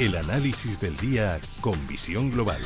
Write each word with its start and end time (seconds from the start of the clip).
El 0.00 0.16
análisis 0.16 0.80
del 0.80 0.96
día 0.96 1.38
con 1.60 1.86
visión 1.86 2.30
global. 2.30 2.56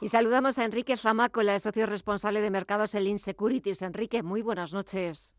Y 0.00 0.08
saludamos 0.08 0.58
a 0.58 0.64
Enrique 0.64 0.96
la 0.96 1.60
socio 1.60 1.86
responsable 1.86 2.40
de 2.40 2.50
mercados 2.50 2.96
en 2.96 3.20
Securities. 3.20 3.80
Enrique, 3.82 4.24
muy 4.24 4.42
buenas 4.42 4.72
noches. 4.72 5.36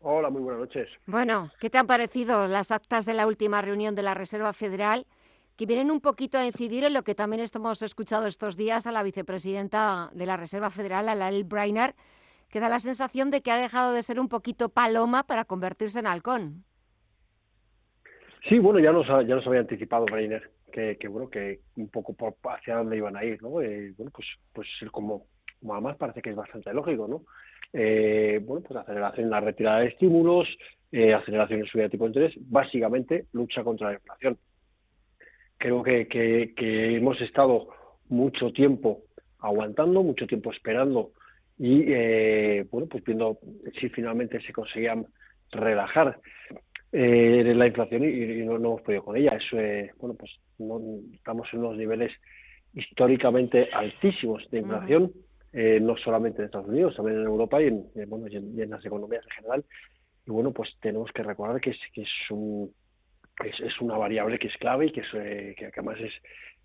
Hola, 0.00 0.28
muy 0.28 0.42
buenas 0.42 0.62
noches. 0.62 0.88
Bueno, 1.06 1.52
¿qué 1.60 1.70
te 1.70 1.78
han 1.78 1.86
parecido 1.86 2.48
las 2.48 2.72
actas 2.72 3.06
de 3.06 3.14
la 3.14 3.28
última 3.28 3.62
reunión 3.62 3.94
de 3.94 4.02
la 4.02 4.14
Reserva 4.14 4.52
Federal 4.54 5.06
que 5.56 5.66
vienen 5.66 5.92
un 5.92 6.00
poquito 6.00 6.36
a 6.36 6.46
incidir 6.46 6.82
en 6.82 6.94
lo 6.94 7.04
que 7.04 7.14
también 7.14 7.46
hemos 7.54 7.80
escuchado 7.82 8.26
estos 8.26 8.56
días 8.56 8.88
a 8.88 8.92
la 8.92 9.04
vicepresidenta 9.04 10.10
de 10.14 10.26
la 10.26 10.36
Reserva 10.36 10.70
Federal, 10.70 11.08
a 11.08 11.14
la 11.14 11.30
Brainard, 11.44 11.94
que 12.50 12.60
da 12.60 12.68
la 12.68 12.80
sensación 12.80 13.30
de 13.30 13.42
que 13.42 13.50
ha 13.50 13.56
dejado 13.56 13.92
de 13.92 14.02
ser 14.02 14.20
un 14.20 14.28
poquito 14.28 14.68
paloma 14.68 15.24
para 15.24 15.44
convertirse 15.44 15.98
en 15.98 16.06
halcón. 16.06 16.64
Sí, 18.48 18.58
bueno, 18.58 18.78
ya 18.78 18.92
nos, 18.92 19.06
ya 19.06 19.34
nos 19.34 19.46
había 19.46 19.60
anticipado 19.60 20.06
Reiner 20.06 20.50
que, 20.98 21.08
bueno, 21.08 21.30
que 21.30 21.60
un 21.76 21.88
poco 21.88 22.14
hacia 22.50 22.76
dónde 22.76 22.96
iban 22.98 23.16
a 23.16 23.24
ir, 23.24 23.42
¿no? 23.42 23.60
Eh, 23.62 23.94
bueno, 23.96 24.12
pues, 24.14 24.26
pues 24.52 24.68
como, 24.90 25.24
como 25.58 25.72
además 25.72 25.96
parece 25.96 26.20
que 26.20 26.30
es 26.30 26.36
bastante 26.36 26.72
lógico, 26.74 27.08
¿no? 27.08 27.22
Eh, 27.72 28.40
bueno, 28.44 28.62
pues 28.66 28.78
aceleración 28.78 29.24
en 29.24 29.30
la 29.30 29.40
retirada 29.40 29.80
de 29.80 29.88
estímulos, 29.88 30.46
eh, 30.92 31.14
aceleración 31.14 31.60
en 31.60 31.66
subida 31.66 31.84
de 31.84 31.90
tipo 31.90 32.04
de 32.04 32.10
interés, 32.10 32.34
básicamente 32.50 33.26
lucha 33.32 33.64
contra 33.64 33.88
la 33.88 33.94
inflación. 33.94 34.38
Creo 35.58 35.82
que, 35.82 36.06
que 36.06 36.96
hemos 36.96 37.20
estado 37.22 37.68
mucho 38.08 38.52
tiempo 38.52 39.02
aguantando, 39.38 40.02
mucho 40.02 40.26
tiempo 40.26 40.52
esperando 40.52 41.12
y 41.58 41.84
eh, 41.88 42.66
bueno 42.70 42.86
pues 42.86 43.02
viendo 43.04 43.38
si 43.80 43.88
finalmente 43.88 44.40
se 44.42 44.52
conseguían 44.52 45.06
relajar 45.50 46.18
eh, 46.92 47.52
la 47.54 47.66
inflación 47.66 48.04
y, 48.04 48.44
no, 48.44 48.56
hemos 48.56 48.82
podido 48.82 49.04
con 49.04 49.16
ella. 49.16 49.36
Eso 49.36 49.58
eh, 49.58 49.92
bueno 49.98 50.14
pues 50.14 50.30
no, 50.58 50.80
estamos 51.14 51.48
en 51.52 51.60
unos 51.60 51.76
niveles 51.76 52.12
históricamente 52.74 53.68
altísimos 53.72 54.48
de 54.50 54.58
inflación 54.58 55.12
eh, 55.52 55.78
no 55.80 55.96
solamente 55.96 56.40
en 56.40 56.46
Estados 56.46 56.68
Unidos 56.68 56.94
también 56.96 57.18
en 57.18 57.26
Europa 57.26 57.62
y 57.62 57.68
en, 57.68 57.86
bueno 58.08 58.28
y 58.28 58.36
en, 58.36 58.70
las 58.70 58.84
economías 58.84 59.24
en 59.24 59.30
general. 59.30 59.64
Y 60.26 60.30
bueno 60.30 60.52
pues 60.52 60.70
tenemos 60.80 61.10
que 61.12 61.22
recordar 61.22 61.60
que 61.60 61.70
es 61.70 61.78
que 61.92 62.02
es 62.02 62.30
un 62.30 62.72
es, 63.44 63.60
es 63.60 63.80
una 63.80 63.96
variable 63.96 64.38
que 64.38 64.48
es 64.48 64.56
clave 64.56 64.86
y 64.86 64.92
que, 64.92 65.00
es, 65.00 65.10
que 65.56 65.66
además 65.66 65.98
es 66.00 66.12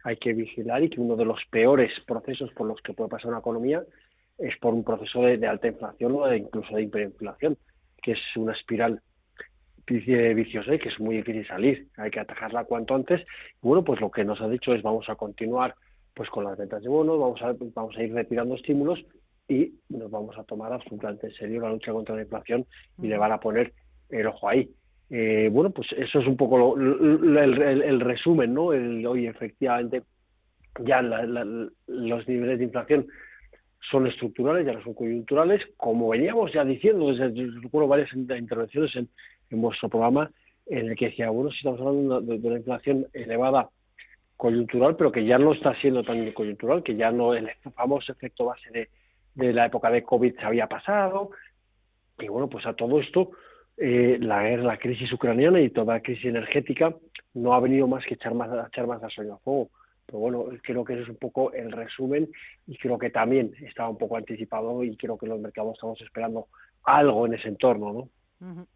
hay 0.03 0.17
que 0.17 0.34
vigilar 0.34 0.84
y 0.84 0.89
que 0.89 1.00
uno 1.00 1.16
de 1.16 1.25
los 1.25 1.39
peores 1.50 1.92
procesos 2.08 2.52
por 2.53 2.67
los 2.67 2.81
que 2.81 2.94
puede 2.94 3.09
pasar 3.09 3.30
una 3.30 3.39
economía 3.39 3.84
es 4.42 4.58
por 4.58 4.73
un 4.73 4.84
proceso 4.84 5.22
de, 5.22 5.47
alta 5.47 5.67
inflación 5.67 6.14
o 6.16 6.25
de, 6.25 6.38
incluso 6.38 6.75
de 6.75 6.84
hiperinflación, 6.84 7.58
que 8.02 8.14
es 8.14 8.20
una 8.36 8.53
espiral 8.53 9.02
viciosa 9.86 10.74
y 10.74 10.79
que 10.79 10.90
es 10.90 11.00
muy 11.00 11.18
difícil 11.18 11.46
salir. 11.47 11.88
Hay 11.97 12.12
que 12.12 12.19
atajarla 12.19 12.66
cuanto 12.66 12.96
antes. 12.96 13.22
Y 13.22 13.68
bueno, 13.68 13.84
pues 13.84 14.00
lo 14.00 14.09
que 14.09 14.24
nos 14.24 14.41
ha 14.41 14.47
dicho 14.47 14.74
es 14.74 14.81
vamos 14.81 15.09
a 15.09 15.16
continuar 15.16 15.75
pues 16.13 16.29
con 16.29 16.44
las 16.44 16.57
ventas 16.57 16.81
de 16.84 16.90
bonos, 16.90 17.19
vamos 17.19 17.41
a, 17.41 17.56
vamos 17.74 17.97
a 17.97 18.03
ir 18.03 18.13
retirando 18.13 18.56
estímulos 18.56 19.00
y 19.47 19.74
nos 19.90 20.12
vamos 20.12 20.38
a 20.38 20.44
tomar 20.44 20.72
absolutamente 20.73 21.28
en 21.28 21.34
serio 21.34 21.62
la 21.62 21.69
lucha 21.69 21.91
contra 21.91 22.16
la 22.16 22.22
inflación 22.22 22.66
y 23.02 23.08
le 23.08 23.18
van 23.18 23.31
a 23.31 23.40
poner 23.40 23.73
el 24.09 24.28
ojo 24.28 24.50
ahí. 24.50 24.69
Eh, 25.09 25.50
bueno, 25.52 25.72
pues 25.72 25.88
eso 25.97 26.19
es 26.19 26.28
un 26.28 26.38
poco 26.38 26.78
el, 26.78 28.00
resumen, 28.00 28.53
¿no? 28.53 28.72
El, 28.72 29.06
hoy 29.06 29.28
efectivamente 29.28 30.03
ya 30.79 31.02
los 31.02 32.28
niveles 32.28 32.59
de 32.59 32.66
inflación 32.66 33.08
son 33.90 34.08
estructurales, 34.08 34.66
ya 34.66 34.74
no 34.74 34.84
son 34.84 34.94
coyunturales, 34.94 35.62
como 35.78 36.09
veníamos 36.09 36.53
ya 36.53 36.64
diciendo 36.64 37.12
desde, 37.12 37.31
recuerdo 37.62 37.88
varias 37.88 38.14
intervenciones 38.14 38.96
en, 38.96 39.09
vuestro 39.50 39.90
programa, 39.90 40.31
en 40.68 40.90
el 40.90 40.96
que 40.96 41.08
decía, 41.08 41.30
bueno, 41.30 41.50
si 41.52 41.58
estamos 41.58 41.80
hablando 41.81 42.22
de, 42.22 42.36
una 42.36 42.58
inflación 42.58 43.08
elevada 43.14 43.70
coyuntural, 44.38 44.96
pero 44.96 45.12
que 45.12 45.25
ya 45.25 45.38
no 45.38 45.53
está 45.53 45.75
siendo 45.81 46.03
tan 46.03 46.31
coyuntural, 46.31 46.84
que 46.84 46.96
ya 46.96 47.12
no 47.12 47.34
el 47.34 47.50
famoso 47.75 48.12
efecto 48.12 48.46
base 48.46 48.70
de, 48.72 48.90
de 49.36 49.53
la 49.53 49.66
época 49.66 49.90
de 49.90 50.03
COVID 50.03 50.36
se 50.36 50.46
había 50.46 50.68
pasado, 50.68 51.31
y 52.20 52.28
bueno, 52.28 52.47
pues 52.47 52.66
a 52.66 52.74
todo 52.74 53.00
esto, 53.00 53.31
eh, 53.78 54.18
la 54.22 54.44
la 54.58 54.78
crisis 54.78 55.12
ucraniana 55.12 55.59
y 55.59 55.70
toda 55.70 55.96
la 55.96 56.02
crisis 56.02 56.25
energética 56.25 56.94
no 57.34 57.53
ha 57.53 57.59
venido 57.59 57.88
más 57.88 58.06
que 58.06 58.14
echar 58.14 58.34
más, 58.36 58.50
echar 58.68 58.88
más 58.88 59.02
gasolina 59.02 59.36
al 59.36 59.40
fuego. 59.40 59.70
Pero 60.11 60.19
bueno, 60.19 60.45
creo 60.61 60.83
que 60.83 60.94
ese 60.94 61.03
es 61.03 61.09
un 61.09 61.16
poco 61.16 61.53
el 61.53 61.72
resumen 61.72 62.29
y 62.67 62.77
creo 62.77 62.99
que 62.99 63.09
también 63.09 63.55
estaba 63.61 63.88
un 63.88 63.97
poco 63.97 64.17
anticipado 64.17 64.83
y 64.83 64.97
creo 64.97 65.17
que 65.17 65.25
los 65.25 65.39
mercados 65.39 65.75
estamos 65.75 66.01
esperando 66.01 66.49
algo 66.83 67.25
en 67.25 67.35
ese 67.35 67.47
entorno, 67.47 68.09
¿no? 68.41 68.67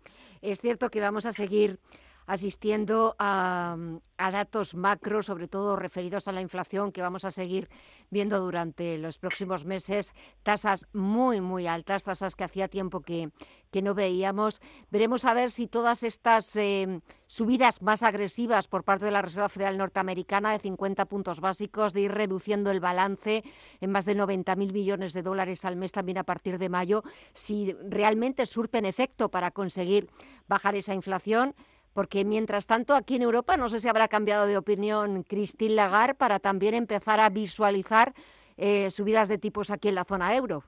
Es 0.42 0.62
cierto 0.62 0.90
que 0.90 1.02
vamos 1.02 1.26
a 1.26 1.34
seguir 1.34 1.78
asistiendo 2.26 3.16
a, 3.20 3.78
datos 4.18 4.76
macro, 4.76 5.22
sobre 5.22 5.48
todo 5.48 5.76
referidos 5.76 6.28
a 6.28 6.32
la 6.32 6.42
inflación, 6.42 6.92
que 6.92 7.02
vamos 7.02 7.26
a 7.26 7.32
seguir 7.32 7.70
viendo 8.10 8.40
durante 8.40 8.98
los 8.98 9.18
próximos 9.18 9.66
meses, 9.66 10.14
tasas 10.44 10.88
muy, 10.94 11.42
muy 11.42 11.68
altas, 11.68 12.04
tasas 12.06 12.36
que 12.36 12.46
hacía 12.46 12.68
tiempo 12.68 13.02
que, 13.02 13.30
que 13.72 13.82
no 13.82 13.94
veíamos. 13.94 14.62
Veremos 14.90 15.26
a 15.26 15.34
ver 15.34 15.52
si 15.52 15.68
todas 15.68 16.04
estas 16.04 16.56
eh, 16.56 17.02
subidas 17.28 17.82
más 17.82 18.04
agresivas 18.04 18.68
por 18.68 18.84
parte 18.84 19.06
de 19.06 19.12
la 19.12 19.22
Reserva 19.22 19.50
Federal 19.50 19.78
Norteamericana 19.78 20.54
de 20.54 20.60
50 20.60 21.06
puntos 21.06 21.42
básicos, 21.42 21.94
de 21.94 22.02
ir 22.02 22.12
reduciendo 22.12 22.72
el 22.72 22.80
balance 22.80 23.44
en 23.82 23.92
más 23.92 24.06
de 24.06 24.16
90.000 24.16 24.72
millones 24.72 25.14
de 25.14 25.24
dólares 25.24 25.66
al 25.66 25.76
mes 25.76 25.92
también 25.92 26.18
a 26.18 26.24
partir 26.24 26.58
de 26.58 26.70
mayo, 26.70 27.04
si 27.34 27.74
realmente 27.88 28.46
surten 28.46 28.86
efecto 28.86 29.30
para 29.30 29.52
conseguir 29.52 30.10
bajar 30.48 30.76
esa 30.76 30.94
inflación 30.94 31.54
porque 31.96 32.26
mientras 32.26 32.68
tanto 32.68 32.94
aquí 32.94 33.16
en 33.16 33.22
Europa 33.22 33.56
no 33.56 33.70
sé 33.70 33.80
si 33.80 33.88
habrá 33.88 34.10
cambiado 34.10 34.46
de 34.48 34.58
opinión 34.58 35.24
Christine 35.24 35.76
Lagarde 35.76 36.14
para 36.14 36.40
también 36.40 36.76
empezar 36.76 37.22
a 37.22 37.30
visualizar 37.30 38.14
eh, 38.58 38.92
subidas 38.92 39.30
de 39.30 39.38
tipos 39.38 39.72
aquí 39.72 39.88
en 39.88 39.96
la 39.96 40.04
zona 40.04 40.36
euro. 40.36 40.66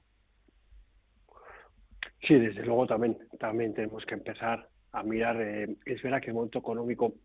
Sí, 2.25 2.35
desde 2.35 2.65
luego 2.65 2.87
también, 2.87 3.17
también 3.39 3.73
tenemos 3.73 4.05
que 4.05 4.13
empezar 4.13 4.69
a 4.93 5.03
mirar. 5.03 5.41
Eh, 5.41 5.75
es 5.85 6.01
verdad 6.01 6.21
que 6.21 6.27
el 6.27 6.33
momento 6.33 6.59
económico 6.59 7.15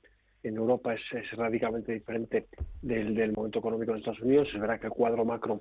en 0.43 0.57
Europa 0.57 0.95
es, 0.95 1.31
radicalmente 1.37 1.93
diferente 1.93 2.49
del, 2.83 3.33
momento 3.33 3.61
económico 3.61 3.93
en 3.93 3.99
Estados 3.99 4.21
Unidos. 4.21 4.49
Es 4.53 4.61
verdad 4.61 4.81
que 4.81 4.87
el 4.87 4.93
cuadro 4.93 5.25
macro, 5.25 5.61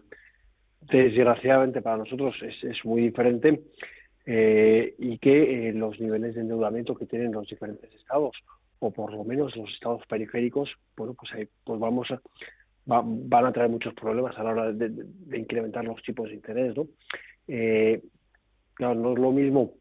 desgraciadamente 0.82 1.84
para 1.84 1.98
nosotros, 1.98 2.36
es, 2.42 2.64
es 2.64 2.84
muy 2.86 3.04
diferente 3.04 3.62
eh, 4.26 4.94
y 5.00 5.18
que 5.18 5.70
eh, 5.70 5.74
los 5.74 6.00
niveles 6.00 6.36
de 6.36 6.42
endeudamiento 6.42 6.96
que 6.96 7.08
tienen 7.08 7.32
los 7.32 7.48
diferentes 7.48 7.92
estados 7.96 8.36
o 8.80 8.92
por 8.92 9.14
lo 9.14 9.24
menos 9.24 9.56
los 9.56 9.70
estados 9.72 10.06
periféricos, 10.08 10.70
bueno, 10.96 11.14
pues, 11.14 11.34
ahí, 11.34 11.48
pues 11.64 11.80
vamos 11.80 12.10
a, 12.12 12.22
van 12.86 13.46
a 13.46 13.52
traer 13.52 13.70
muchos 13.70 13.94
problemas 13.94 14.38
a 14.38 14.44
la 14.44 14.52
hora 14.52 14.72
de, 14.74 15.06
incrementar 15.38 15.86
los 15.86 16.02
tipos 16.04 16.30
de 16.30 16.36
interés, 16.36 16.76
¿no? 16.76 16.88
Eh, 17.48 18.02
claro, 18.74 18.96
no 18.96 19.14
es 19.14 19.20
lo 19.20 19.32
mismo 19.32 19.74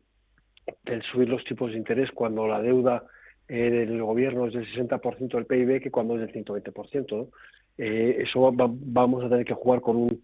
el 0.85 1.03
subir 1.03 1.29
los 1.29 1.44
tipos 1.44 1.73
de 1.73 1.79
interés 1.79 2.11
cuando 2.12 2.47
la 2.47 2.61
deuda 2.61 3.05
del 3.49 4.00
gobierno 4.00 4.47
es 4.47 4.55
del 4.55 4.67
60% 4.67 5.31
del 5.31 5.47
PIB 5.47 5.82
que 5.82 5.91
cuando 5.91 6.15
es 6.15 6.20
del 6.20 6.44
120%, 6.44 7.17
¿no? 7.17 7.29
eso 7.76 8.53
vamos 8.55 9.25
a 9.25 9.29
tener 9.29 9.44
que 9.44 9.55
jugar 9.55 9.81
con 9.81 9.97
un, 9.97 10.23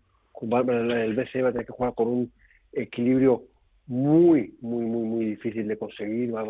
el 0.69 1.17
BCE 1.17 1.43
va 1.43 1.49
a 1.49 1.53
tener 1.53 1.67
que 1.67 1.73
jugar 1.73 1.95
con 1.95 2.07
un 2.07 2.33
equilibrio 2.73 3.43
muy, 3.87 4.55
muy, 4.61 4.85
muy, 4.85 5.05
muy 5.05 5.25
difícil 5.27 5.69
de 5.69 5.79
conseguir, 5.79 6.35
va, 6.35 6.43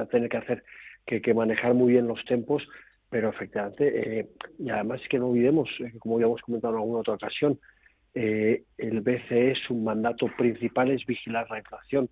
a 0.00 0.06
tener 0.06 0.28
que 0.28 0.36
hacer 0.36 0.64
que, 1.06 1.22
que, 1.22 1.34
manejar 1.34 1.74
muy 1.74 1.92
bien 1.92 2.06
los 2.06 2.24
tempos, 2.24 2.62
pero 3.08 3.30
efectivamente, 3.30 4.20
eh, 4.20 4.28
y 4.58 4.70
además 4.70 5.00
es 5.02 5.08
que 5.08 5.18
no 5.18 5.28
olvidemos, 5.28 5.68
eh, 5.80 5.92
como 5.98 6.18
ya 6.18 6.26
hemos 6.26 6.42
comentado 6.42 6.74
en 6.74 6.80
alguna 6.80 7.00
otra 7.00 7.14
ocasión, 7.14 7.58
eh, 8.14 8.64
el 8.78 9.00
BCE 9.00 9.54
su 9.66 9.74
mandato 9.74 10.26
principal 10.36 10.90
es 10.90 11.04
vigilar 11.04 11.48
la 11.50 11.58
inflación. 11.58 12.08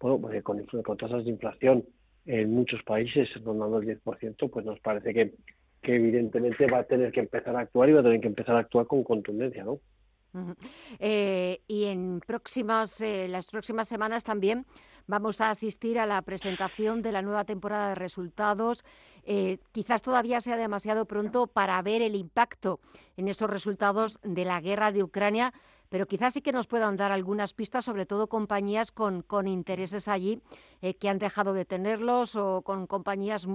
Bueno, 0.00 0.20
pues 0.20 0.42
con, 0.42 0.64
con 0.64 0.96
tasas 0.96 1.24
de 1.24 1.30
inflación 1.30 1.84
en 2.26 2.52
muchos 2.52 2.82
países 2.82 3.28
rondando 3.44 3.78
el 3.78 3.86
10%, 3.86 4.50
pues 4.50 4.64
nos 4.66 4.80
parece 4.80 5.14
que 5.14 5.32
evidentemente 5.82 6.66
va 6.66 6.78
a 6.78 6.84
tener 6.84 7.12
que 7.12 7.20
empezar 7.20 7.54
a 7.54 7.60
actuar 7.60 7.88
y 7.88 7.92
va 7.92 8.00
a 8.00 8.02
tener 8.02 8.20
que 8.20 8.26
empezar 8.26 8.56
a 8.56 8.60
actuar 8.60 8.86
con 8.86 9.04
contundencia, 9.04 9.62
¿no? 9.62 9.78
Eh, 10.98 11.60
y 11.66 11.84
en 11.84 12.20
próximas, 12.26 13.00
eh, 13.00 13.28
las 13.28 13.50
próximas 13.50 13.88
semanas 13.88 14.24
también 14.24 14.66
vamos 15.06 15.40
a 15.40 15.50
asistir 15.50 15.98
a 15.98 16.06
la 16.06 16.22
presentación 16.22 17.02
de 17.02 17.12
la 17.12 17.22
nueva 17.22 17.44
temporada 17.44 17.90
de 17.90 17.94
resultados. 17.94 18.84
Eh, 19.24 19.58
quizás 19.72 20.02
todavía 20.02 20.40
sea 20.40 20.56
demasiado 20.56 21.06
pronto 21.06 21.46
para 21.46 21.80
ver 21.82 22.02
el 22.02 22.14
impacto 22.14 22.80
en 23.16 23.28
esos 23.28 23.50
resultados 23.50 24.18
de 24.22 24.44
la 24.44 24.60
guerra 24.60 24.92
de 24.92 25.02
Ucrania, 25.02 25.52
pero 25.88 26.06
quizás 26.06 26.34
sí 26.34 26.42
que 26.42 26.52
nos 26.52 26.66
puedan 26.66 26.96
dar 26.96 27.12
algunas 27.12 27.52
pistas, 27.52 27.84
sobre 27.84 28.06
todo 28.06 28.26
compañías 28.26 28.90
con, 28.90 29.22
con 29.22 29.46
intereses 29.46 30.08
allí 30.08 30.40
que 30.98 31.08
han 31.08 31.18
dejado 31.18 31.52
de 31.52 31.64
tenerlos 31.64 32.34
o 32.34 32.62
con 32.62 32.86
compañías 32.86 33.46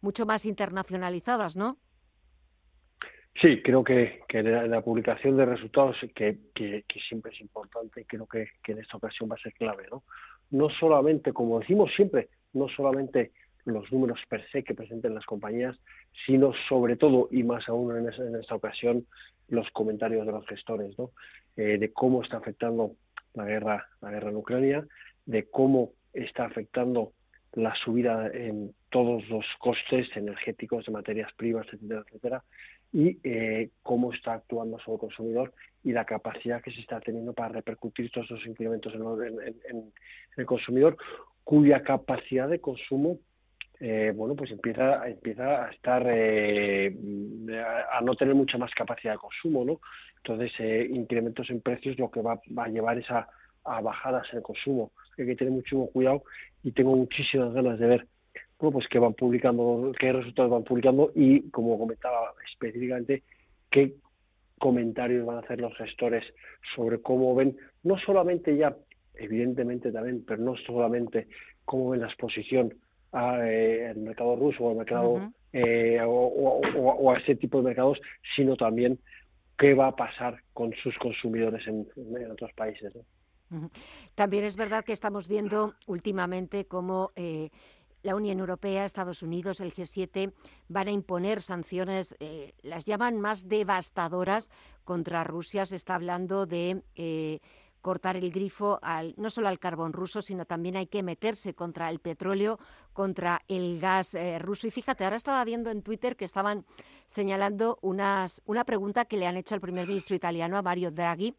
mucho 0.00 0.26
más 0.26 0.44
internacionalizadas, 0.44 1.56
¿no? 1.56 1.78
Sí, 3.40 3.62
creo 3.62 3.84
que, 3.84 4.24
la, 4.32 4.80
publicación 4.80 5.36
de 5.36 5.46
resultados, 5.46 5.96
que, 6.12 6.38
siempre 7.08 7.32
es 7.32 7.40
importante, 7.40 8.04
creo 8.04 8.26
que, 8.26 8.48
en 8.66 8.78
esta 8.78 8.96
ocasión 8.96 9.30
va 9.30 9.36
a 9.36 9.42
ser 9.42 9.52
clave, 9.52 9.86
¿no? 9.90 10.02
No 10.50 10.68
solamente, 10.70 11.32
como 11.32 11.60
decimos 11.60 11.92
siempre, 11.94 12.30
no 12.52 12.68
solamente 12.68 13.30
los 13.64 13.92
números 13.92 14.18
per 14.28 14.44
se 14.50 14.64
que 14.64 14.74
presenten 14.74 15.14
las 15.14 15.24
compañías, 15.24 15.76
sino 16.26 16.52
sobre 16.68 16.96
todo, 16.96 17.28
y 17.30 17.44
más 17.44 17.68
aún 17.68 17.96
en, 17.96 18.36
esta 18.36 18.56
ocasión, 18.56 19.06
los 19.48 19.70
comentarios 19.70 20.26
de 20.26 20.32
los 20.32 20.46
gestores, 20.46 20.98
¿no? 20.98 21.12
Eh, 21.56 21.78
de 21.78 21.92
cómo 21.92 22.22
está 22.22 22.38
afectando 22.38 22.96
la 23.34 23.44
guerra, 23.44 23.86
la 24.00 24.10
guerra 24.10 24.30
en 24.30 24.36
Ucrania, 24.36 24.86
de 25.26 25.48
cómo 25.48 25.92
está 26.12 26.46
afectando 26.46 27.12
la 27.52 27.74
subida 27.76 28.28
en 28.28 28.74
todos 28.90 29.28
los 29.28 29.44
costes 29.58 30.08
energéticos 30.16 30.86
de 30.86 30.92
materias 30.92 31.30
primas, 31.36 31.66
etcétera, 31.72 32.04
etcétera, 32.06 32.44
y 32.92 33.18
eh, 33.22 33.70
cómo 33.82 34.12
está 34.12 34.34
actuando 34.34 34.78
sobre 34.78 34.94
el 34.94 35.00
consumidor 35.00 35.54
y 35.84 35.92
la 35.92 36.04
capacidad 36.04 36.62
que 36.62 36.72
se 36.72 36.80
está 36.80 37.00
teniendo 37.00 37.32
para 37.32 37.50
repercutir 37.50 38.10
todos 38.10 38.26
esos 38.30 38.46
incrementos 38.46 38.94
en, 38.94 39.92
el 40.36 40.46
consumidor, 40.46 40.96
cuya 41.44 41.82
capacidad 41.82 42.48
de 42.48 42.60
consumo 42.60 43.18
eh, 43.80 44.12
bueno, 44.14 44.34
pues 44.34 44.50
empieza, 44.50 45.08
empieza 45.08 45.66
a 45.66 45.70
estar, 45.70 46.04
eh, 46.08 46.92
a, 47.92 48.00
no 48.00 48.16
tener 48.16 48.34
mucha 48.34 48.58
más 48.58 48.72
capacidad 48.74 49.12
de 49.12 49.18
consumo, 49.18 49.64
¿no? 49.64 49.80
Entonces, 50.16 50.50
incrementos 50.90 51.48
en 51.50 51.60
precios 51.60 51.96
lo 51.96 52.10
que 52.10 52.20
va, 52.20 52.40
va 52.58 52.64
a 52.64 52.68
llevar 52.68 52.98
es 52.98 53.08
a, 53.08 53.28
a, 53.64 53.80
bajadas 53.80 54.26
en 54.32 54.38
el 54.38 54.42
consumo. 54.42 54.90
Hay 55.16 55.26
que 55.26 55.36
tener 55.36 55.52
mucho 55.52 55.86
cuidado 55.92 56.24
y 56.64 56.72
tengo 56.72 56.96
muchísimas 56.96 57.52
ganas 57.52 57.78
de 57.78 57.86
ver 57.86 58.06
bueno, 58.58 58.72
pues 58.72 58.88
que 58.88 58.98
van 58.98 59.14
publicando, 59.14 59.92
qué 59.98 60.12
resultados 60.12 60.50
van 60.50 60.64
publicando 60.64 61.12
y, 61.14 61.48
como 61.50 61.78
comentaba 61.78 62.32
específicamente, 62.50 63.22
qué 63.70 63.94
comentarios 64.58 65.24
van 65.24 65.36
a 65.36 65.40
hacer 65.40 65.60
los 65.60 65.76
gestores 65.76 66.24
sobre 66.74 67.00
cómo 67.00 67.34
ven, 67.34 67.56
no 67.84 67.96
solamente 67.98 68.56
ya, 68.56 68.76
evidentemente 69.14 69.92
también, 69.92 70.24
pero 70.26 70.42
no 70.42 70.56
solamente 70.66 71.28
cómo 71.64 71.90
ven 71.90 72.00
la 72.00 72.08
exposición 72.08 72.74
al 73.12 73.42
eh, 73.44 73.94
mercado 73.96 74.36
ruso 74.36 74.64
o 74.64 74.70
al 74.70 74.76
mercado 74.76 75.32
eh, 75.52 76.00
o, 76.04 77.12
a 77.12 77.18
ese 77.18 77.36
tipo 77.36 77.58
de 77.58 77.64
mercados, 77.64 78.00
sino 78.34 78.56
también 78.56 78.98
qué 79.56 79.74
va 79.74 79.88
a 79.88 79.96
pasar 79.96 80.42
con 80.52 80.72
sus 80.82 80.96
consumidores 80.98 81.66
en, 81.66 81.86
otros 82.30 82.52
países. 82.54 82.92
También 84.14 84.44
es 84.44 84.56
verdad 84.56 84.84
que 84.84 84.92
estamos 84.92 85.26
viendo 85.26 85.74
últimamente 85.86 86.66
cómo 86.66 87.12
eh, 87.16 87.50
la 88.02 88.14
Unión 88.14 88.38
Europea, 88.38 88.84
Estados 88.84 89.22
Unidos, 89.22 89.60
el 89.60 89.74
G7 89.74 90.32
van 90.68 90.88
a 90.88 90.92
imponer 90.92 91.42
sanciones, 91.42 92.16
eh, 92.20 92.54
las 92.62 92.86
llaman 92.86 93.20
más 93.20 93.48
devastadoras 93.48 94.50
contra 94.84 95.24
Rusia. 95.24 95.66
Se 95.66 95.76
está 95.76 95.94
hablando 95.94 96.46
de 96.46 96.82
eh, 96.94 97.40
cortar 97.80 98.16
el 98.16 98.30
grifo 98.30 98.78
al, 98.82 99.14
no 99.16 99.30
solo 99.30 99.48
al 99.48 99.58
carbón 99.58 99.92
ruso, 99.92 100.22
sino 100.22 100.44
también 100.44 100.76
hay 100.76 100.86
que 100.86 101.02
meterse 101.02 101.54
contra 101.54 101.90
el 101.90 102.00
petróleo, 102.00 102.58
contra 102.92 103.42
el 103.48 103.80
gas 103.80 104.14
eh, 104.14 104.38
ruso. 104.38 104.66
Y 104.66 104.70
fíjate, 104.70 105.04
ahora 105.04 105.16
estaba 105.16 105.44
viendo 105.44 105.70
en 105.70 105.82
Twitter 105.82 106.16
que 106.16 106.24
estaban 106.24 106.64
señalando 107.06 107.78
unas, 107.82 108.42
una 108.46 108.64
pregunta 108.64 109.04
que 109.04 109.16
le 109.16 109.26
han 109.26 109.36
hecho 109.36 109.54
al 109.54 109.60
primer 109.60 109.86
ministro 109.86 110.16
italiano, 110.16 110.56
a 110.56 110.62
Mario 110.62 110.90
Draghi, 110.90 111.34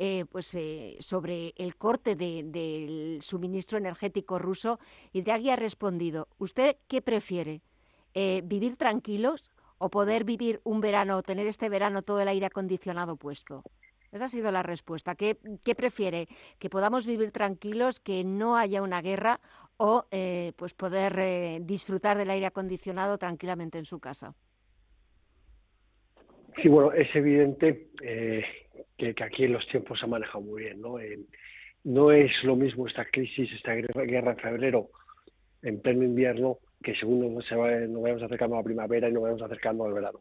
eh, 0.00 0.26
pues, 0.30 0.54
eh, 0.54 0.96
sobre 1.00 1.54
el 1.56 1.74
corte 1.74 2.14
del 2.14 3.18
suministro 3.20 3.78
energético 3.78 4.38
ruso 4.38 4.78
y 5.12 5.22
Draghi 5.22 5.50
ha 5.50 5.56
respondido, 5.56 6.28
¿usted 6.38 6.76
qué 6.86 7.02
prefiere? 7.02 7.62
Eh, 8.14 8.42
¿Vivir 8.44 8.76
tranquilos 8.76 9.50
o 9.78 9.90
poder 9.90 10.22
vivir 10.22 10.60
un 10.62 10.80
verano 10.80 11.16
o 11.16 11.22
tener 11.24 11.48
este 11.48 11.68
verano 11.68 12.02
todo 12.02 12.20
el 12.20 12.28
aire 12.28 12.46
acondicionado 12.46 13.16
puesto? 13.16 13.64
Esa 14.12 14.26
ha 14.26 14.28
sido 14.28 14.52
la 14.52 14.62
respuesta. 14.62 15.16
¿Qué, 15.16 15.34
prefiere? 15.76 16.28
¿Que 16.60 16.70
podamos 16.70 17.04
vivir 17.04 17.32
tranquilos, 17.32 17.98
que 17.98 18.22
no 18.22 18.56
haya 18.56 18.82
una 18.82 19.02
guerra 19.02 19.40
o 19.78 20.06
pues 20.56 20.74
poder 20.74 21.60
disfrutar 21.66 22.16
del 22.16 22.30
aire 22.30 22.46
acondicionado 22.46 23.18
tranquilamente 23.18 23.78
en 23.78 23.84
su 23.84 23.98
casa? 23.98 24.34
Sí, 26.62 26.68
bueno, 26.68 26.92
es 26.92 27.14
evidente 27.14 27.90
que, 28.98 29.14
aquí 29.22 29.44
en 29.44 29.52
los 29.52 29.66
tiempos 29.68 29.98
se 29.98 30.04
ha 30.04 30.08
manejado 30.08 30.40
muy 30.40 30.64
bien. 30.64 30.80
¿no? 30.80 30.98
Eh, 30.98 31.20
no 31.84 32.10
es 32.10 32.32
lo 32.42 32.56
mismo 32.56 32.86
esta 32.86 33.04
crisis, 33.06 33.50
esta 33.52 33.74
guerra 33.74 34.32
en 34.32 34.38
febrero, 34.38 34.90
en 35.62 35.80
pleno 35.80 36.02
invierno, 36.02 36.58
que 36.82 36.94
según 36.96 37.34
nos, 37.34 37.44
va, 37.52 37.70
nos 37.86 38.02
vayamos 38.02 38.24
acercando 38.24 38.56
a 38.56 38.58
la 38.58 38.64
primavera 38.64 39.08
y 39.08 39.12
nos 39.12 39.22
vayamos 39.22 39.42
acercando 39.42 39.84
al 39.84 39.94
verano. 39.94 40.20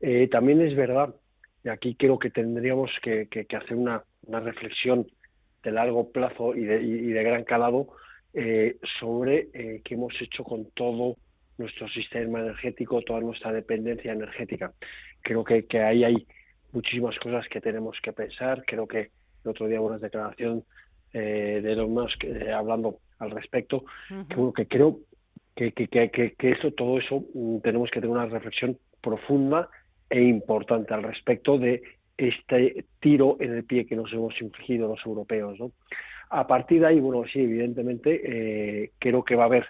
Eh, 0.00 0.28
también 0.28 0.60
es 0.60 0.76
verdad, 0.76 1.14
y 1.62 1.68
aquí 1.68 1.94
creo 1.94 2.18
que 2.18 2.30
tendríamos 2.30 2.90
que, 3.00 3.28
hacer 3.56 3.76
una, 3.76 4.04
reflexión 4.26 5.06
de 5.62 5.70
largo 5.70 6.10
plazo 6.10 6.54
y 6.54 6.64
de, 6.64 7.22
gran 7.22 7.44
calado 7.44 7.88
eh, 8.34 8.76
sobre 8.98 9.48
qué 9.82 9.94
hemos 9.94 10.12
hecho 10.20 10.44
con 10.44 10.70
todo 10.72 11.16
nuestro 11.56 11.88
sistema 11.88 12.40
energético, 12.40 13.02
toda 13.02 13.20
nuestra 13.20 13.52
dependencia 13.52 14.12
energética. 14.12 14.72
Creo 15.22 15.44
que, 15.44 15.64
que 15.66 15.78
ahí 15.78 16.04
hay 16.04 16.26
muchísimas 16.74 17.18
cosas 17.18 17.46
que 17.48 17.60
tenemos 17.60 17.96
que 18.02 18.12
pensar. 18.12 18.64
Creo 18.66 18.86
que 18.86 19.10
el 19.44 19.50
otro 19.50 19.66
día 19.66 19.80
hubo 19.80 19.88
una 19.88 19.98
declaración 19.98 20.64
eh, 21.12 21.60
de 21.62 21.72
Elon 21.72 21.92
Musk 21.94 22.24
eh, 22.24 22.52
hablando 22.52 22.98
al 23.18 23.30
respecto, 23.30 23.84
que, 24.54 24.66
creo 24.66 24.98
que, 25.54 25.72
que, 25.72 25.86
que, 25.88 26.34
que 26.36 26.50
esto, 26.50 26.72
todo 26.72 26.98
eso 26.98 27.24
mm, 27.32 27.58
tenemos 27.58 27.90
que 27.90 28.00
tener 28.00 28.14
una 28.14 28.26
reflexión 28.26 28.76
profunda 29.00 29.68
e 30.10 30.20
importante 30.20 30.92
al 30.92 31.04
respecto 31.04 31.58
de 31.58 31.82
este 32.16 32.84
tiro 33.00 33.36
en 33.40 33.54
el 33.54 33.64
pie 33.64 33.86
que 33.86 33.96
nos 33.96 34.12
hemos 34.12 34.40
infligido 34.40 34.88
los 34.88 35.04
europeos. 35.06 35.58
¿no? 35.58 35.72
A 36.30 36.46
partir 36.46 36.80
de 36.80 36.88
ahí, 36.88 37.00
bueno, 37.00 37.24
sí, 37.32 37.40
evidentemente, 37.40 38.20
eh, 38.24 38.90
creo 38.98 39.24
que 39.24 39.36
va 39.36 39.44
a 39.44 39.46
haber 39.46 39.66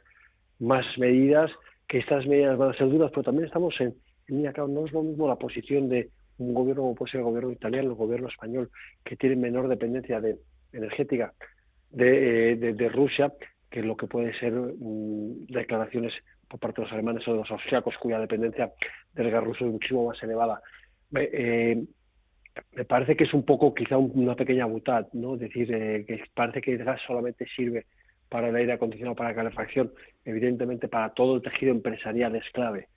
más 0.58 0.86
medidas, 0.98 1.50
que 1.86 1.98
estas 1.98 2.26
medidas 2.26 2.56
van 2.56 2.70
a 2.70 2.78
ser 2.78 2.88
duras, 2.88 3.10
pero 3.10 3.24
también 3.24 3.46
estamos 3.46 3.78
en, 3.80 3.94
en 4.28 4.42
no 4.42 4.86
es 4.86 4.92
lo 4.92 5.02
mismo 5.02 5.28
la 5.28 5.36
posición 5.36 5.88
de 5.88 6.08
un 6.38 6.54
gobierno 6.54 6.82
como 6.82 6.94
puede 6.94 7.12
ser 7.12 7.20
el 7.20 7.26
gobierno 7.26 7.52
italiano, 7.52 7.90
el 7.90 7.94
gobierno 7.94 8.28
español, 8.28 8.70
que 9.04 9.16
tiene 9.16 9.36
menor 9.36 9.68
dependencia 9.68 10.20
de, 10.20 10.38
energética 10.72 11.32
de, 11.90 12.52
eh, 12.52 12.88
Rusia, 12.88 13.32
que 13.70 13.82
lo 13.82 13.96
que 13.96 14.06
puede 14.06 14.36
ser 14.38 14.52
mm, 14.52 15.46
declaraciones 15.46 16.12
por 16.48 16.60
parte 16.60 16.80
de 16.80 16.86
los 16.86 16.92
alemanes 16.92 17.26
o 17.26 17.32
de 17.32 17.38
los 17.38 17.50
austriacos, 17.50 17.96
cuya 17.98 18.18
dependencia 18.18 18.72
del 19.12 19.30
gas 19.30 19.44
ruso 19.44 19.64
es 19.64 19.72
muchísimo 19.72 20.06
más 20.06 20.22
elevada. 20.22 20.60
Eh, 21.14 21.84
me 22.72 22.84
parece 22.84 23.16
que 23.16 23.24
es 23.24 23.34
un 23.34 23.44
poco, 23.44 23.74
quizá 23.74 23.98
una 23.98 24.36
pequeña 24.36 24.66
butad, 24.66 25.08
¿no? 25.12 25.34
Es 25.34 25.40
decir, 25.40 25.72
eh, 25.72 26.04
que 26.06 26.22
parece 26.34 26.60
que 26.60 26.72
el 26.72 26.84
gas 26.84 27.00
solamente 27.06 27.46
sirve 27.56 27.86
para 28.28 28.48
el 28.48 28.56
aire 28.56 28.72
acondicionado, 28.72 29.16
para 29.16 29.30
la 29.30 29.36
calefacción, 29.36 29.92
evidentemente 30.24 30.88
para 30.88 31.10
todo 31.10 31.36
el 31.36 31.42
tejido 31.42 31.72
empresarial 31.72 32.34
es 32.36 32.44
clave. 32.52 32.88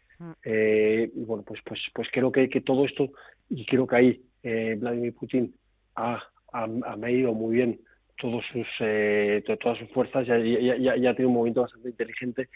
Eh, 0.44 1.12
y 1.14 1.24
bueno, 1.24 1.44
pues, 1.46 1.60
pues, 1.64 1.80
pues 1.94 2.08
creo 2.12 2.32
que, 2.32 2.50
que 2.50 2.62
todo 2.62 2.86
esto, 2.86 3.10
y 3.50 3.66
creo 3.66 3.86
que 3.86 3.96
ahí 3.96 4.22
eh, 4.44 4.76
Vladimir 4.80 5.14
Putin 5.14 5.54
ha, 5.96 6.22
ha, 6.54 6.96
medido 6.96 7.34
muy 7.34 7.56
bien 7.56 7.80
todos 8.20 8.44
sus, 8.52 8.68
eh, 8.80 9.44
todas 9.62 9.78
sus 9.78 9.90
fuerzas 9.92 10.26
ya, 10.26 10.38
ya, 10.38 11.14
tiene 11.14 11.28
un 11.28 11.34
movimiento 11.34 11.62
bastante 11.62 11.90
inteligente 11.90 12.50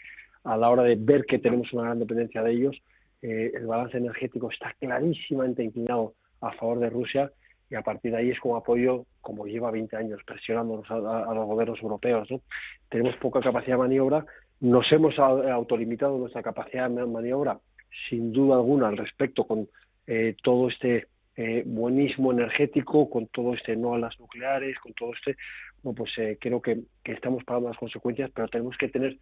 a 0.44 0.56
la 0.56 0.70
hora 0.70 0.82
de 0.82 0.96
ver 0.96 1.24
que 1.24 1.38
tenemos 1.38 1.72
una 1.72 1.84
gran 1.84 1.98
dependencia 2.00 2.42
de 2.42 2.52
ellos. 2.52 2.76
Eh, 3.20 3.52
el 3.54 3.66
balance 3.66 3.96
energético 3.96 4.50
está 4.50 4.74
clarísimamente 4.80 5.62
inclinado 5.62 6.14
a 6.40 6.52
favor 6.52 6.80
de 6.80 6.90
Rusia 6.90 7.30
y 7.70 7.76
a 7.76 7.82
partir 7.82 8.10
de 8.10 8.18
ahí 8.18 8.30
es 8.30 8.40
como 8.40 8.56
apoyo, 8.56 9.06
como 9.20 9.46
lleva 9.46 9.70
20 9.70 9.96
años, 9.96 10.20
presionando 10.26 10.82
a, 10.88 10.94
a, 10.94 11.34
los 11.34 11.46
gobiernos 11.46 11.80
europeos. 11.80 12.28
¿no? 12.30 12.40
Tenemos 12.88 13.16
poca 13.16 13.40
capacidad 13.40 13.76
de 13.76 13.82
maniobra, 13.82 14.26
nos 14.62 14.90
hemos 14.92 15.18
autolimitado 15.18 16.16
nuestra 16.18 16.40
capacidad 16.40 16.88
de 16.88 17.04
maniobra, 17.04 17.58
sin 18.08 18.32
duda 18.32 18.54
alguna, 18.54 18.88
al 18.88 18.96
respecto 18.96 19.44
con 19.44 19.68
eh, 20.06 20.36
todo 20.40 20.68
este 20.68 21.08
eh, 21.36 21.64
buenismo 21.66 22.30
energético, 22.30 23.10
con 23.10 23.26
todo 23.26 23.54
este 23.54 23.74
no 23.74 23.94
a 23.94 23.98
las 23.98 24.18
nucleares, 24.20 24.78
con 24.78 24.92
todo 24.92 25.14
este, 25.14 25.36
bueno, 25.82 25.96
pues 25.96 26.16
eh, 26.18 26.38
creo 26.40 26.62
que, 26.62 26.78
estamos 27.04 27.42
pagando 27.42 27.70
las 27.70 27.78
consecuencias, 27.78 28.30
pero 28.32 28.46
tenemos 28.46 28.76
que 28.78 28.88
tener 28.88 29.18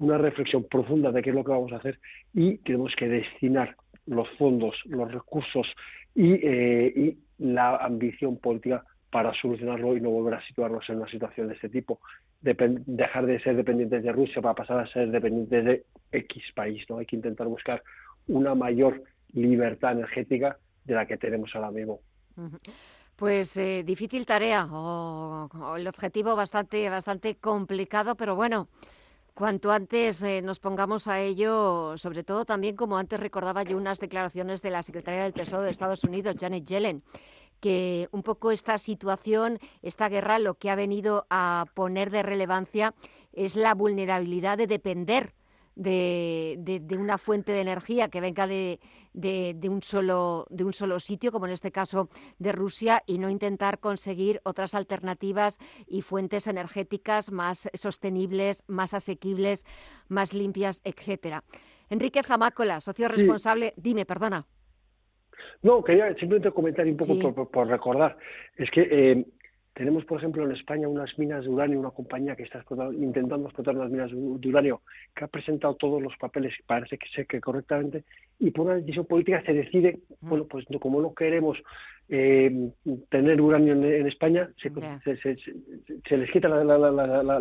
una 0.00 0.18
reflexión 0.18 0.64
profunda 0.64 1.12
de 1.12 1.22
qué 1.22 1.30
es 1.30 1.36
lo 1.36 1.44
que 1.44 1.52
vamos 1.52 1.72
a 1.72 1.76
hacer 1.76 2.00
y 2.34 2.58
tenemos 2.58 2.92
que 2.96 3.08
destinar 3.08 3.76
los 4.06 4.28
fondos, 4.38 4.74
los 4.86 5.12
recursos 5.12 5.68
y, 6.16 6.34
y 6.34 7.18
la 7.38 7.76
ambición 7.76 8.38
política 8.38 8.84
para 9.10 9.34
solucionarlo 9.34 9.96
y 9.96 10.00
no 10.00 10.10
volver 10.10 10.34
a 10.34 10.46
situarnos 10.46 10.88
en 10.88 10.96
una 10.96 11.10
situación 11.10 11.48
de 11.48 11.54
este 11.54 11.68
tipo. 11.68 12.00
dejar 12.40 13.26
de 13.26 13.40
ser 13.40 13.56
dependientes 13.56 14.02
de 14.02 14.12
Rusia 14.12 14.40
para 14.40 14.54
pasar 14.54 14.78
a 14.80 14.86
ser 14.86 15.10
dependientes 15.10 15.64
de 15.64 15.84
X 16.12 16.42
país. 16.54 16.84
¿no? 16.88 16.98
Hay 16.98 17.06
que 17.06 17.16
intentar 17.16 17.46
buscar 17.46 17.82
una 18.28 18.54
mayor 18.54 19.02
libertad 19.32 19.92
energética 19.92 20.56
de 20.84 20.94
la 20.94 21.06
que 21.06 21.16
tenemos 21.16 21.50
ahora 21.54 21.70
mismo. 21.70 22.00
Pues 23.16 23.56
eh, 23.56 23.82
difícil 23.84 24.24
tarea 24.24 24.66
o, 24.70 25.76
el 25.76 25.86
objetivo 25.86 26.34
bastante, 26.36 26.88
bastante 26.88 27.34
complicado, 27.36 28.14
pero 28.14 28.34
bueno, 28.34 28.68
cuanto 29.34 29.72
antes 29.72 30.22
eh, 30.22 30.40
nos 30.42 30.58
pongamos 30.58 31.06
a 31.06 31.20
ello, 31.20 31.98
sobre 31.98 32.24
todo 32.24 32.46
también 32.46 32.76
como 32.76 32.96
antes 32.96 33.20
recordaba 33.20 33.62
yo 33.62 33.76
unas 33.76 34.00
declaraciones 34.00 34.62
de 34.62 34.70
la 34.70 34.82
Secretaria 34.82 35.24
del 35.24 35.34
Tesoro 35.34 35.62
de 35.62 35.70
Estados 35.70 36.02
Unidos, 36.04 36.36
Janet 36.40 36.64
Yellen, 36.64 37.02
que 37.60 38.08
un 38.12 38.22
poco 38.22 38.50
esta 38.50 38.78
situación, 38.78 39.58
esta 39.82 40.08
guerra, 40.08 40.38
lo 40.38 40.54
que 40.54 40.70
ha 40.70 40.74
venido 40.74 41.26
a 41.30 41.66
poner 41.74 42.10
de 42.10 42.22
relevancia 42.22 42.94
es 43.32 43.56
la 43.56 43.74
vulnerabilidad 43.74 44.58
de 44.58 44.66
depender 44.66 45.34
de, 45.76 46.56
de, 46.58 46.98
una 46.98 47.16
fuente 47.16 47.52
de 47.52 47.60
energía 47.60 48.08
que 48.08 48.20
venga 48.20 48.46
de, 48.46 48.80
de, 49.14 49.68
un 49.68 49.82
solo, 49.82 50.46
de 50.50 50.64
un 50.64 50.72
solo 50.72 51.00
sitio, 51.00 51.32
como 51.32 51.46
en 51.46 51.52
este 51.52 51.72
caso 51.72 52.10
de 52.38 52.52
Rusia, 52.52 53.02
y 53.06 53.18
no 53.18 53.30
intentar 53.30 53.78
conseguir 53.78 54.40
otras 54.44 54.74
alternativas 54.74 55.58
y 55.86 56.02
fuentes 56.02 56.46
energéticas 56.46 57.30
más 57.30 57.70
sostenibles, 57.74 58.62
más 58.66 58.94
asequibles, 58.94 59.64
más 60.08 60.34
limpias, 60.34 60.80
etcétera. 60.84 61.44
Enrique 61.88 62.22
Jamácola, 62.22 62.80
socio 62.80 63.08
responsable, 63.08 63.72
dime, 63.76 64.04
perdona. 64.04 64.46
No, 65.62 65.82
quería 65.82 66.14
simplemente 66.14 66.50
comentar 66.50 66.86
un 66.86 66.96
poco 66.96 67.48
por, 67.50 67.68
recordar. 67.68 68.16
Es 68.56 68.70
que 68.70 68.88
eh, 68.90 69.24
tenemos, 69.74 70.04
por 70.04 70.18
ejemplo, 70.18 70.44
en 70.44 70.52
España 70.52 70.88
unas 70.88 71.16
minas 71.18 71.44
de 71.44 71.50
uranio, 71.50 71.78
una 71.78 71.90
compañía 71.90 72.34
que 72.34 72.42
está 72.42 72.64
intentando 72.92 73.46
explotar 73.46 73.76
unas 73.76 73.90
minas 73.90 74.10
de 74.10 74.48
uranio, 74.48 74.82
que 75.14 75.24
ha 75.24 75.28
presentado 75.28 75.74
todos 75.74 76.02
los 76.02 76.16
papeles, 76.16 76.52
parece 76.66 76.98
que 76.98 77.08
sé 77.14 77.26
que 77.26 77.40
correctamente, 77.40 78.04
y 78.38 78.50
por 78.50 78.66
una 78.66 78.76
decisión 78.76 79.06
política 79.06 79.42
se 79.44 79.52
decide, 79.52 80.00
bueno, 80.20 80.44
pues 80.46 80.66
como 80.80 81.00
no 81.00 81.14
queremos 81.14 81.58
eh, 82.08 82.70
tener 83.08 83.40
uranio 83.40 83.74
en, 83.74 84.06
España, 84.08 84.50
se, 84.60 84.70
les 86.16 86.30
quita 86.32 86.48
la, 86.48 87.38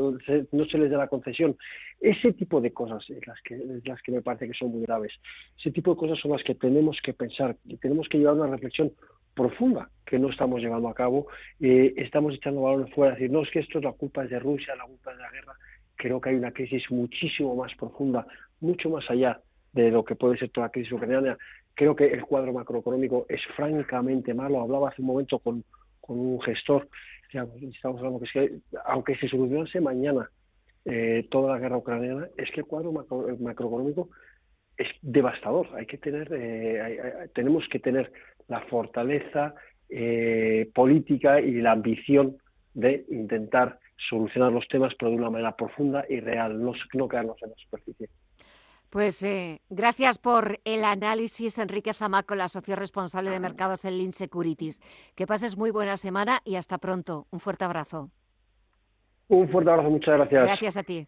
no 0.52 0.66
se 0.66 0.78
les 0.78 0.92
da 0.92 0.98
la 0.98 1.08
concesión. 1.08 1.58
Ese 2.00 2.34
tipo 2.34 2.62
de 2.62 2.72
cosas 2.72 3.04
es 3.10 3.26
las 3.26 3.42
que, 3.42 3.60
las 3.84 4.02
que 4.04 4.12
me 4.12 4.22
parece 4.22 4.48
que 4.48 4.54
son 4.54 4.72
muy 4.72 4.84
graves. 4.84 5.14
Ese 5.58 5.72
tipo 5.72 5.96
de 5.96 5.98
cosas 5.98 6.20
son 6.20 6.32
las 6.32 6.44
que 6.44 6.54
tenemos 6.54 7.00
que 7.04 7.14
pensar 7.14 7.58
y 7.66 7.78
tenemos 7.78 8.08
que 8.08 8.20
llevar 8.20 8.36
una 8.36 8.48
reflexión 8.48 8.94
profunda 9.40 9.90
que 10.06 10.20
no 10.20 10.30
estamos 10.30 10.60
llevando 10.60 10.90
a 10.90 10.94
cabo. 10.94 11.28
Eh, 11.62 11.94
estamos 11.96 12.36
echando 12.36 12.62
balones 12.62 12.94
fuera, 12.94 13.14
decir, 13.14 13.32
no, 13.32 13.44
es 13.44 13.50
que 13.52 13.60
esto 13.60 13.78
es 13.78 13.86
la 13.86 13.94
culpa 13.94 14.26
es 14.26 14.30
de 14.30 14.40
Rusia, 14.40 14.76
la 14.76 14.84
culpa 14.84 15.12
es 15.12 15.18
de 15.18 15.24
la 15.24 15.32
guerra. 15.32 15.54
Creo 15.96 16.20
que 16.20 16.30
hay 16.30 16.36
una 16.36 16.52
crisis 16.52 16.84
muchísimo 16.92 17.56
más 17.56 17.74
profunda, 17.76 18.28
mucho 18.60 18.90
más 18.90 19.10
allá 19.10 19.40
de 19.72 19.92
lo 19.92 20.04
que 20.04 20.16
puede 20.16 20.38
ser 20.38 20.50
toda 20.50 20.68
la 20.68 20.72
crisis 20.72 20.92
ucraniana. 20.92 21.38
Creo 21.74 21.96
que 21.96 22.08
el 22.08 22.24
cuadro 22.24 22.52
macroeconómico 22.52 23.26
es 23.30 23.42
francamente 23.56 24.34
malo. 24.34 24.60
Hablaba 24.62 24.90
hace 24.90 25.02
un 25.02 25.08
momento 25.08 25.40
con, 25.40 25.64
un 26.08 26.42
gestor, 26.42 26.90
estamos 27.32 28.00
hablando 28.00 28.20
que, 28.20 28.60
aunque 28.86 29.16
se 29.18 29.30
solucionase 29.30 29.80
mañana 29.80 30.28
eh, 30.84 31.28
toda 31.30 31.54
la 31.54 31.60
guerra 31.60 31.78
ucraniana, 31.78 32.28
es 32.36 32.50
que 32.52 32.62
el 32.62 32.66
cuadro 32.66 32.92
macroeconómico 32.92 34.10
es 34.76 34.88
devastador. 35.02 35.68
Hay 35.76 35.86
que 35.86 35.98
tener, 35.98 36.28
eh, 36.34 37.30
tenemos 37.36 37.64
que 37.70 37.80
tener 37.80 38.12
la 38.50 38.62
fortaleza 38.62 39.56
eh, 39.90 40.70
política 40.76 41.40
y 41.40 41.54
la 41.54 41.72
ambición 41.72 42.38
de 42.74 43.06
intentar 43.10 43.80
solucionar 44.10 44.52
los 44.52 44.68
temas, 44.68 44.94
pero 44.98 45.12
de 45.12 45.18
una 45.18 45.30
manera 45.30 45.56
profunda 45.56 46.06
y 46.10 46.20
real, 46.20 46.62
no, 46.62 46.74
no 46.94 47.08
quedarnos 47.08 47.42
en 47.42 47.50
la 47.50 47.56
superficie. 47.56 48.10
Pues 48.90 49.22
eh, 49.22 49.62
gracias 49.70 50.18
por 50.18 50.60
el 50.66 50.84
análisis, 50.84 51.60
Enrique 51.60 51.94
Zamaco, 51.94 52.34
la 52.36 52.50
socio 52.50 52.76
responsable 52.76 53.30
de 53.30 53.40
mercados 53.40 53.86
en 53.86 53.98
Lean 53.98 54.14
Securities. 54.14 54.82
Que 55.16 55.28
pases 55.28 55.58
muy 55.58 55.70
buena 55.70 55.96
semana 55.98 56.42
y 56.44 56.56
hasta 56.56 56.80
pronto. 56.80 57.28
Un 57.30 57.40
fuerte 57.40 57.66
abrazo. 57.66 58.10
Un 59.28 59.48
fuerte 59.50 59.70
abrazo, 59.70 59.92
muchas 59.92 60.16
gracias. 60.16 60.44
Gracias 60.44 60.78
a 60.78 60.84
ti. 60.84 61.08